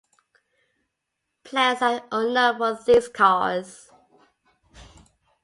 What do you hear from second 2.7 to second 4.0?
these cars.